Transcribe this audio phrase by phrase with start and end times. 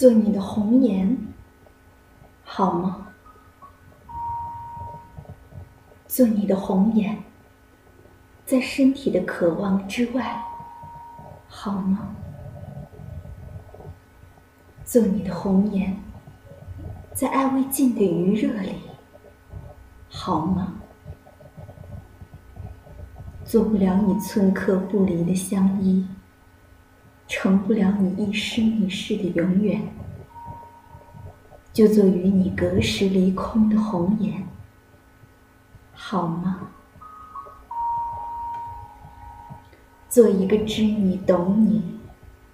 [0.00, 1.14] 做你的红颜，
[2.42, 3.08] 好吗？
[6.08, 7.22] 做你的红颜，
[8.46, 10.42] 在身体的渴望之外，
[11.48, 12.16] 好吗？
[14.86, 15.94] 做你的红颜，
[17.12, 18.76] 在爱未尽的余热里，
[20.08, 20.80] 好吗？
[23.44, 26.06] 做不了你寸刻不离的相依，
[27.30, 29.80] 成不了你一生一世的永远，
[31.72, 34.44] 就做与你隔世离空的红颜，
[35.92, 36.72] 好吗？
[40.08, 42.00] 做一个知你懂你，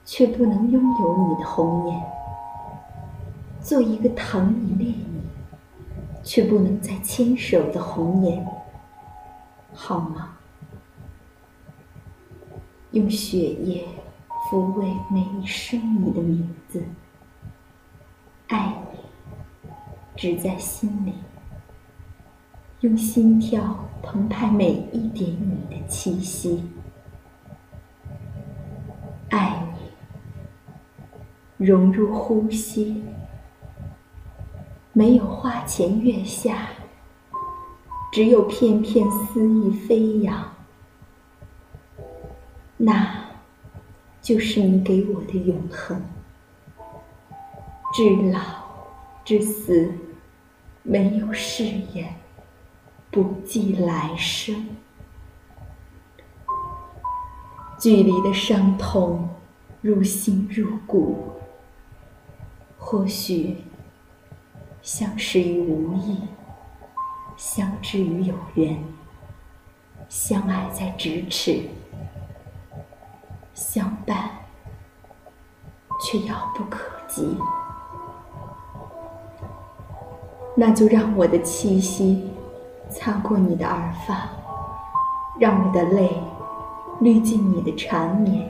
[0.04, 2.02] 却不能拥有你的红颜，
[3.62, 5.23] 做一个疼你恋你，
[6.23, 8.46] 却不能再牵手的红颜，
[9.73, 10.37] 好吗？
[12.90, 13.87] 用血液
[14.48, 16.84] 抚慰每一声你的名字，
[18.46, 19.71] 爱你，
[20.15, 21.15] 只在心里。
[22.80, 26.62] 用心跳澎湃每一点你的气息，
[29.30, 29.66] 爱
[31.59, 33.02] 你，融入呼吸。
[34.93, 36.68] 没有花前月下，
[38.12, 40.52] 只有片片思意飞扬。
[42.76, 43.26] 那，
[44.27, 46.02] 就是你给我的永恒。
[47.95, 48.41] 至老
[49.24, 49.95] 至死，
[50.83, 51.63] 没有誓
[51.95, 52.13] 言，
[53.09, 54.66] 不计来生。
[57.79, 59.29] 距离的伤痛，
[59.80, 61.30] 入心入骨。
[62.77, 63.59] 或许，
[64.83, 66.19] 相识于无意，
[67.37, 68.83] 相知于有缘，
[70.09, 71.62] 相爱在咫尺。
[73.55, 73.96] 相，
[76.06, 76.78] 却遥不可
[77.09, 77.37] 及。
[80.54, 82.31] 那就让我的气息
[82.88, 84.28] 擦过你的耳发，
[85.37, 86.22] 让我的泪
[87.00, 88.49] 滤尽你的缠绵，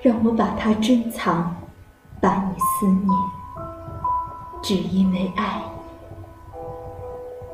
[0.00, 1.52] 让我把它珍藏，
[2.20, 3.08] 把你思念，
[4.62, 5.70] 只因为爱你。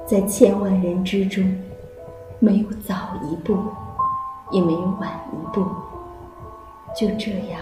[0.06, 1.42] 在千万人之中，
[2.38, 2.94] 没有早
[3.24, 3.56] 一步，
[4.50, 5.64] 也没有晚一步。
[6.94, 7.60] 就这样，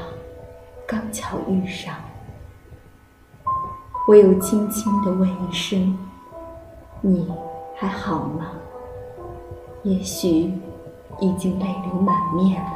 [0.95, 1.93] 刚巧遇上，
[4.07, 5.99] 唯有轻轻的问一声
[7.03, 7.29] ：“你
[7.75, 8.53] 还好吗？”
[9.83, 10.53] 也许
[11.19, 12.71] 已经泪流满面了。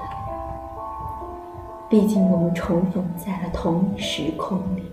[1.89, 4.91] 毕竟我们重逢在了同一时空里，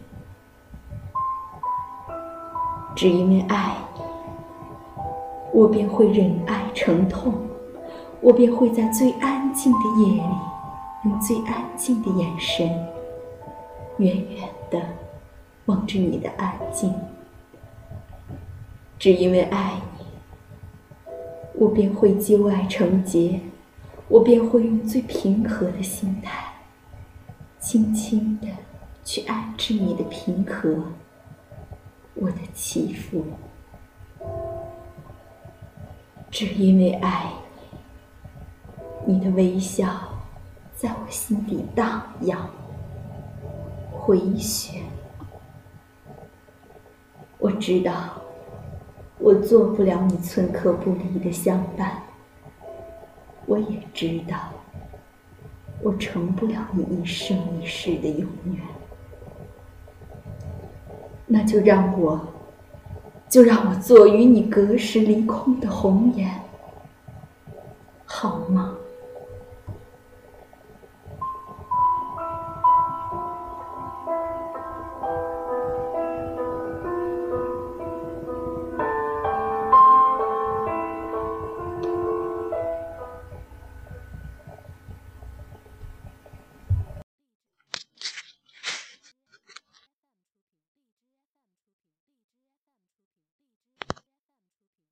[2.95, 4.01] 只因为爱你，
[5.51, 7.33] 我便会忍爱成痛，
[8.21, 10.29] 我便会在最安静的夜里。
[11.05, 12.67] 用最安静的眼神，
[13.97, 14.81] 远远的
[15.65, 16.93] 望着你的安静，
[18.99, 20.05] 只因为爱你，
[21.53, 23.39] 我便会揪爱成结，
[24.07, 26.53] 我便会用最平和的心态，
[27.59, 28.47] 轻轻的
[29.03, 30.77] 去安置你的平和，
[32.15, 33.25] 我的起伏，
[36.29, 37.31] 只因为爱
[39.05, 39.87] 你，你的微笑。
[40.77, 42.49] 在我心底荡漾、
[44.05, 44.83] 回旋。
[47.39, 48.21] 我知道，
[49.17, 52.03] 我做不了你寸刻不离的相伴。
[53.47, 54.37] 我也知道，
[55.81, 58.61] 我成不了你一生一世的永远。
[61.25, 62.27] 那就让我，
[63.27, 66.29] 就让我做与你隔世离空的红颜，
[68.05, 68.75] 好吗？